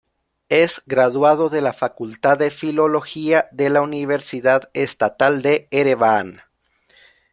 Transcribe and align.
Es 0.49 0.81
graduado 0.87 1.49
de 1.49 1.61
la 1.61 1.73
Facultad 1.73 2.39
de 2.39 2.49
Filología 2.49 3.47
de 3.51 3.69
la 3.69 3.83
Universidad 3.83 4.71
Estatal 4.73 5.43
de 5.43 5.67
Ereván. 5.69 6.41